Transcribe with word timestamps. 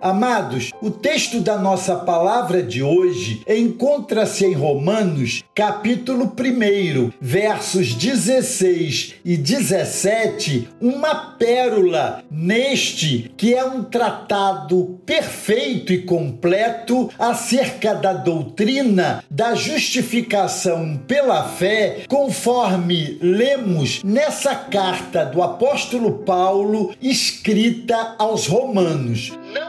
Amados, 0.00 0.72
o 0.82 0.90
texto 0.90 1.40
da 1.40 1.58
nossa 1.58 1.96
palavra 1.96 2.62
de 2.62 2.82
hoje 2.82 3.42
encontra-se 3.48 4.44
em 4.44 4.52
Romanos, 4.52 5.42
capítulo 5.54 6.24
1, 6.38 7.12
versos 7.18 7.94
16 7.94 9.14
e 9.24 9.36
17, 9.38 10.68
uma 10.80 11.14
pérola 11.38 12.22
neste 12.30 13.32
que 13.38 13.54
é 13.54 13.64
um 13.64 13.82
tratado 13.84 15.00
perfeito 15.06 15.92
e 15.92 16.02
completo 16.02 17.08
acerca 17.18 17.94
da 17.94 18.12
doutrina 18.12 19.24
da 19.30 19.54
justificação 19.54 21.00
pela 21.08 21.44
fé, 21.48 22.04
conforme 22.06 23.18
lemos 23.22 24.02
nessa 24.04 24.54
carta 24.54 25.24
do 25.24 25.42
apóstolo 25.42 26.18
Paulo 26.18 26.94
escrita 27.00 28.14
aos 28.18 28.46
Romanos. 28.46 29.32
Não 29.54 29.65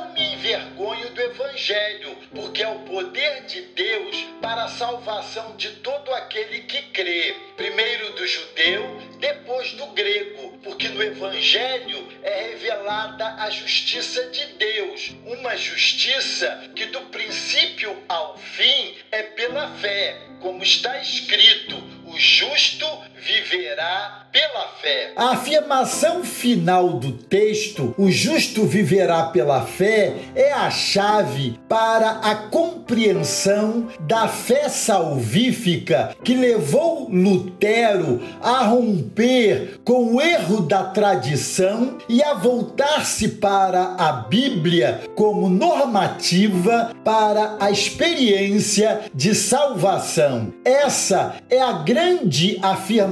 Evangelho, 1.57 2.16
porque 2.35 2.61
é 2.61 2.67
o 2.67 2.79
poder 2.81 3.45
de 3.45 3.61
Deus 3.61 4.15
para 4.39 4.65
a 4.65 4.70
salvação 4.70 5.55
de 5.55 5.71
todo 5.77 6.13
aquele 6.13 6.61
que 6.61 6.84
crê, 6.91 7.35
primeiro 7.55 8.13
do 8.13 8.27
judeu, 8.27 9.02
depois 9.20 9.71
do 9.73 9.88
grego, 9.88 10.59
porque 10.62 10.88
no 10.89 11.01
Evangelho 11.01 12.07
é 12.21 12.49
revelada 12.51 13.25
a 13.41 13.49
justiça 13.49 14.27
de 14.27 14.45
Deus, 14.53 15.15
uma 15.25 15.57
justiça 15.57 16.70
que 16.75 16.85
do 16.85 17.01
princípio 17.07 18.03
ao 18.07 18.37
fim 18.37 18.95
é 19.12 19.23
pela 19.23 19.71
fé, 19.77 20.15
como 20.39 20.62
está 20.62 20.99
escrito: 21.01 21.76
o 22.05 22.20
justo 22.20 22.85
viverá 23.20 24.27
pela 24.31 24.67
fé. 24.81 25.13
A 25.16 25.31
afirmação 25.31 26.23
final 26.23 26.94
do 26.94 27.12
texto, 27.12 27.93
o 27.98 28.12
justo 28.12 28.66
viverá 28.66 29.23
pela 29.23 29.66
fé, 29.66 30.13
é 30.35 30.52
a 30.52 30.70
chave 30.70 31.60
para 31.68 32.12
a 32.21 32.35
compreensão 32.35 33.88
da 34.01 34.27
fé 34.27 34.70
salvífica 34.70 36.15
que 36.23 36.35
levou 36.35 37.10
Lutero 37.10 38.21
a 38.41 38.63
romper 38.65 39.79
com 39.84 40.15
o 40.15 40.21
erro 40.21 40.62
da 40.62 40.84
tradição 40.84 41.98
e 42.07 42.21
a 42.21 42.34
voltar-se 42.34 43.29
para 43.29 43.95
a 43.98 44.12
Bíblia 44.12 45.01
como 45.15 45.49
normativa 45.49 46.91
para 47.04 47.57
a 47.60 47.71
experiência 47.71 49.01
de 49.13 49.34
salvação. 49.34 50.54
Essa 50.63 51.35
é 51.49 51.62
a 51.62 51.71
grande 51.71 52.60
afirmação 52.62 53.07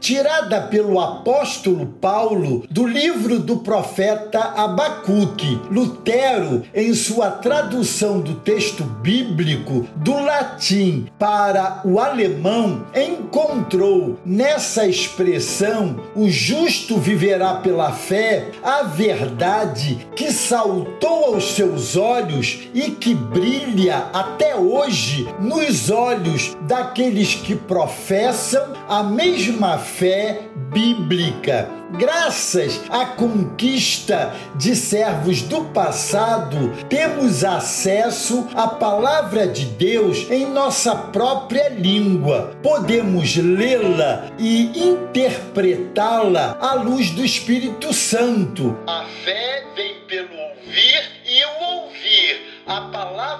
tirada 0.00 0.60
pelo 0.62 1.00
apóstolo 1.00 1.86
Paulo 2.00 2.64
do 2.70 2.86
livro 2.86 3.38
do 3.38 3.58
profeta 3.58 4.38
Abacuque. 4.38 5.60
Lutero, 5.70 6.62
em 6.74 6.94
sua 6.94 7.30
tradução 7.30 8.20
do 8.20 8.34
texto 8.36 8.84
bíblico 8.84 9.86
do 9.96 10.18
latim 10.18 11.06
para 11.18 11.80
o 11.84 11.98
alemão, 11.98 12.86
encontrou 12.94 14.18
nessa 14.24 14.86
expressão 14.86 15.96
o 16.14 16.28
justo 16.28 16.98
viverá 16.98 17.54
pela 17.54 17.92
fé 17.92 18.48
a 18.62 18.82
verdade 18.82 20.06
que 20.14 20.32
saltou 20.32 21.34
aos 21.34 21.54
seus 21.54 21.96
olhos 21.96 22.68
e 22.74 22.90
que 22.90 23.14
brilha 23.14 24.08
até 24.12 24.56
hoje 24.56 25.28
nos 25.40 25.90
olhos 25.90 26.56
daqueles 26.62 27.34
que 27.34 27.54
professam 27.54 28.72
a 28.88 28.97
mesma 29.02 29.78
fé 29.78 30.40
bíblica. 30.72 31.68
Graças 31.98 32.82
à 32.90 33.06
conquista 33.06 34.34
de 34.56 34.76
servos 34.76 35.40
do 35.40 35.64
passado, 35.66 36.72
temos 36.88 37.42
acesso 37.44 38.46
à 38.54 38.68
palavra 38.68 39.46
de 39.46 39.64
Deus 39.64 40.30
em 40.30 40.44
nossa 40.44 40.94
própria 40.94 41.70
língua. 41.70 42.52
Podemos 42.62 43.36
lê-la 43.36 44.30
e 44.38 44.90
interpretá-la 44.90 46.58
à 46.60 46.74
luz 46.74 47.10
do 47.10 47.24
Espírito 47.24 47.94
Santo. 47.94 48.76
A 48.86 49.06
fé 49.24 49.64
vem 49.74 49.87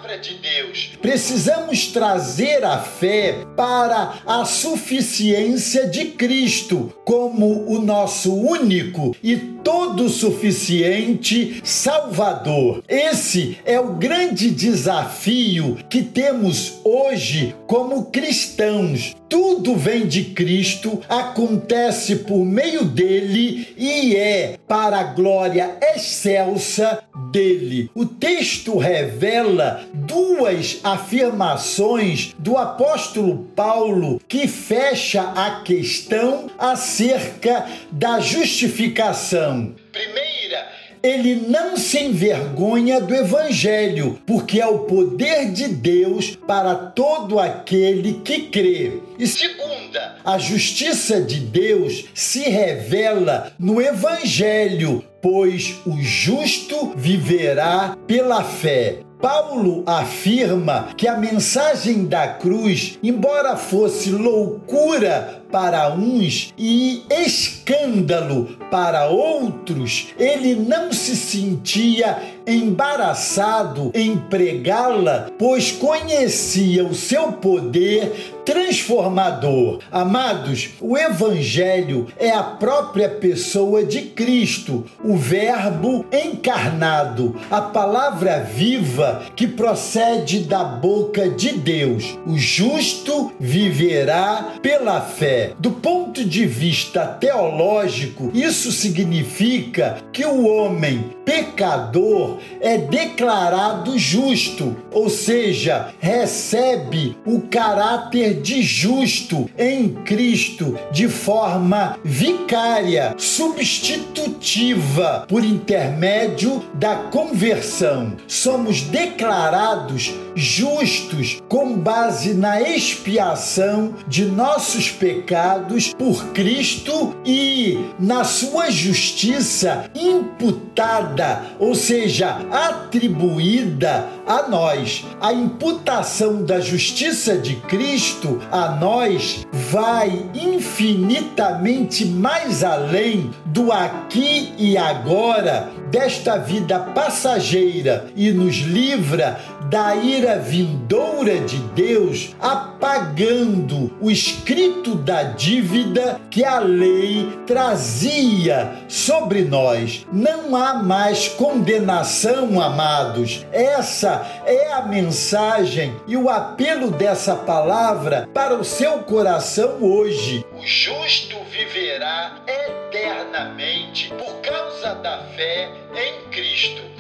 palavra 0.08 0.18
de 0.18 0.34
Deus. 0.36 0.90
Precisamos 1.02 1.88
trazer 1.88 2.64
a 2.64 2.78
fé 2.78 3.44
para 3.54 4.14
a 4.26 4.44
suficiência 4.46 5.86
de 5.86 6.06
Cristo 6.06 6.92
como 7.04 7.70
o 7.70 7.80
nosso 7.80 8.34
único 8.34 9.14
e 9.22 9.36
todo 9.36 10.08
suficiente 10.08 11.60
Salvador. 11.62 12.82
Esse 12.88 13.58
é 13.66 13.78
o 13.78 13.94
grande 13.94 14.50
desafio 14.50 15.76
que 15.90 16.02
temos 16.02 16.80
hoje 16.84 17.54
como 17.66 18.06
cristãos. 18.06 19.14
Tudo 19.28 19.76
vem 19.76 20.06
de 20.06 20.24
Cristo, 20.24 21.02
acontece 21.06 22.16
por 22.16 22.46
meio 22.46 22.84
dele 22.84 23.74
e 23.76 24.16
é 24.16 24.58
para 24.66 25.00
a 25.00 25.04
glória 25.04 25.76
excelsa 25.94 27.02
dele. 27.30 27.90
O 27.94 28.06
texto 28.06 28.78
revela 28.78 29.84
duas 30.08 30.80
afirmações 30.82 32.34
do 32.38 32.56
apóstolo 32.56 33.44
Paulo 33.54 34.20
que 34.26 34.48
fecha 34.48 35.20
a 35.36 35.60
questão 35.60 36.50
acerca 36.58 37.66
da 37.92 38.18
justificação. 38.18 39.74
Primeira, 39.92 40.66
ele 41.02 41.46
não 41.48 41.76
se 41.76 41.98
envergonha 41.98 43.00
do 43.00 43.14
Evangelho, 43.14 44.18
porque 44.26 44.60
é 44.60 44.66
o 44.66 44.80
poder 44.80 45.52
de 45.52 45.68
Deus 45.68 46.36
para 46.46 46.74
todo 46.74 47.38
aquele 47.38 48.14
que 48.24 48.48
crê. 48.48 49.00
E 49.18 49.26
segunda, 49.26 50.16
a 50.24 50.38
justiça 50.38 51.20
de 51.20 51.40
Deus 51.40 52.06
se 52.14 52.40
revela 52.48 53.52
no 53.58 53.80
Evangelho, 53.80 55.04
pois 55.20 55.76
o 55.86 56.00
justo 56.00 56.94
viverá 56.96 57.96
pela 58.06 58.42
fé. 58.42 59.00
Paulo 59.20 59.82
afirma 59.84 60.90
que 60.96 61.08
a 61.08 61.16
mensagem 61.16 62.04
da 62.06 62.28
cruz, 62.28 62.98
embora 63.02 63.56
fosse 63.56 64.10
loucura 64.10 65.42
para 65.50 65.92
uns 65.92 66.54
e 66.56 67.02
escândalo 67.10 68.56
para 68.70 69.06
outros, 69.06 70.08
ele 70.18 70.54
não 70.54 70.92
se 70.92 71.16
sentia 71.16 72.37
embaraçado 72.48 73.90
em 73.94 74.16
pregá-la, 74.16 75.30
pois 75.38 75.70
conhecia 75.70 76.84
o 76.84 76.94
seu 76.94 77.32
poder 77.32 78.34
transformador. 78.48 79.80
Amados, 79.92 80.70
o 80.80 80.96
Evangelho 80.96 82.06
é 82.18 82.30
a 82.30 82.42
própria 82.42 83.06
pessoa 83.06 83.84
de 83.84 84.00
Cristo, 84.00 84.86
o 85.04 85.16
Verbo 85.16 86.06
encarnado, 86.10 87.36
a 87.50 87.60
palavra 87.60 88.38
viva 88.40 89.26
que 89.36 89.46
procede 89.46 90.40
da 90.40 90.64
boca 90.64 91.28
de 91.28 91.52
Deus. 91.52 92.18
O 92.26 92.38
justo 92.38 93.32
viverá 93.38 94.54
pela 94.62 95.02
fé. 95.02 95.52
Do 95.58 95.72
ponto 95.72 96.24
de 96.24 96.46
vista 96.46 97.06
teológico, 97.06 98.30
isso 98.32 98.72
significa 98.72 99.98
que 100.10 100.24
o 100.24 100.48
homem 100.48 101.04
pecador 101.22 102.37
é 102.60 102.78
declarado 102.78 103.98
justo, 103.98 104.76
ou 104.92 105.08
seja, 105.08 105.92
recebe 106.00 107.16
o 107.26 107.42
caráter 107.42 108.40
de 108.40 108.62
justo 108.62 109.48
em 109.58 109.90
Cristo 110.04 110.78
de 110.90 111.08
forma 111.08 111.98
vicária, 112.04 113.14
substitutiva, 113.16 115.24
por 115.28 115.44
intermédio 115.44 116.62
da 116.74 116.96
conversão. 116.96 118.16
Somos 118.26 118.82
declarados 118.82 120.12
justos 120.34 121.42
com 121.48 121.76
base 121.76 122.34
na 122.34 122.60
expiação 122.60 123.94
de 124.06 124.24
nossos 124.24 124.90
pecados 124.90 125.94
por 125.94 126.26
Cristo 126.32 127.16
e 127.24 127.78
na 127.98 128.24
sua 128.24 128.70
justiça 128.70 129.90
imputada, 129.94 131.42
ou 131.58 131.74
seja, 131.74 132.27
atribuída 132.50 134.08
a 134.26 134.48
nós. 134.48 135.04
A 135.20 135.32
imputação 135.32 136.44
da 136.44 136.60
justiça 136.60 137.36
de 137.36 137.56
Cristo 137.56 138.40
a 138.50 138.72
nós 138.72 139.46
vai 139.52 140.30
infinitamente 140.34 142.04
mais 142.04 142.62
além 142.62 143.30
do 143.46 143.72
aqui 143.72 144.52
e 144.58 144.76
agora 144.76 145.70
desta 145.90 146.36
vida 146.36 146.78
passageira 146.78 148.06
e 148.14 148.30
nos 148.30 148.56
livra 148.56 149.40
da 149.70 149.94
ira 149.96 150.38
vindoura 150.38 151.38
de 151.40 151.58
Deus, 151.74 152.34
apagando 152.40 153.92
o 154.00 154.10
escrito 154.10 154.94
da 154.94 155.22
dívida 155.22 156.20
que 156.30 156.44
a 156.44 156.58
lei 156.58 157.28
trazia 157.46 158.72
sobre 158.88 159.42
nós. 159.42 160.06
Não 160.10 160.56
há 160.56 160.74
mais 160.82 161.28
condenação, 161.28 162.17
amados. 162.60 163.46
Essa 163.52 164.42
é 164.44 164.72
a 164.72 164.82
mensagem 164.82 165.94
e 166.06 166.16
o 166.16 166.28
apelo 166.28 166.90
dessa 166.90 167.36
palavra 167.36 168.28
para 168.34 168.54
o 168.54 168.64
seu 168.64 169.02
coração 169.04 169.78
hoje. 169.80 170.44
O 170.52 170.66
justo 170.66 171.36
viverá 171.50 172.36
eternamente 172.46 174.08
por 174.14 174.40
causa 174.40 174.94
da 174.96 175.18
fé 175.36 175.70
em 175.94 176.28
Cristo. 176.30 176.47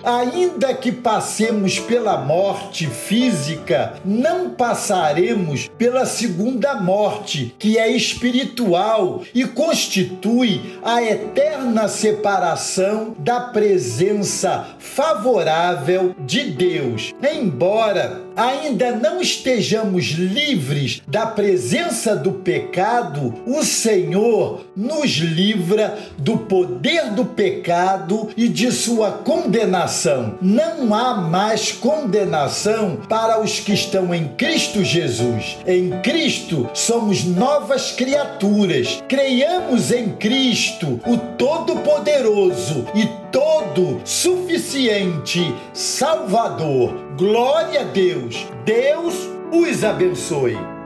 Ainda 0.04 0.72
que 0.74 0.92
passemos 0.92 1.78
pela 1.80 2.18
morte 2.18 2.86
física, 2.86 3.94
não 4.04 4.50
passaremos 4.50 5.68
pela 5.76 6.06
segunda 6.06 6.76
morte, 6.80 7.54
que 7.58 7.76
é 7.76 7.90
espiritual 7.90 9.22
e 9.34 9.44
constitui 9.44 10.78
a 10.82 11.02
eterna 11.02 11.88
separação 11.88 13.14
da 13.18 13.40
presença 13.40 14.68
favorável 14.78 16.14
de 16.20 16.44
Deus. 16.44 17.12
Embora 17.20 18.22
ainda 18.36 18.92
não 18.92 19.20
estejamos 19.20 20.06
livres 20.12 21.02
da 21.08 21.26
presença 21.26 22.14
do 22.14 22.32
pecado, 22.32 23.34
o 23.44 23.64
Senhor 23.64 24.64
nos 24.76 25.10
livra 25.10 25.98
do 26.16 26.38
poder 26.38 27.10
do 27.10 27.24
pecado 27.24 28.28
e 28.36 28.48
de 28.48 28.70
sua 28.70 29.10
condenação. 29.48 30.34
Não 30.42 30.92
há 30.92 31.14
mais 31.14 31.72
condenação 31.72 32.98
para 33.08 33.40
os 33.40 33.60
que 33.60 33.72
estão 33.72 34.14
em 34.14 34.28
Cristo 34.28 34.84
Jesus. 34.84 35.56
Em 35.66 35.88
Cristo 36.02 36.68
somos 36.74 37.24
novas 37.24 37.90
criaturas. 37.90 39.02
Creiamos 39.08 39.90
em 39.90 40.10
Cristo, 40.10 41.00
o 41.06 41.16
Todo-Poderoso 41.38 42.84
e 42.94 43.06
todo 43.32 44.02
suficiente 44.04 45.54
Salvador. 45.72 46.92
Glória 47.16 47.80
a 47.80 47.84
Deus. 47.84 48.46
Deus 48.66 49.14
os 49.50 49.82
abençoe. 49.82 50.77